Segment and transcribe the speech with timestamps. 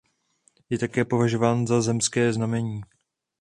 [0.69, 2.81] Je také považován za zemské znamení.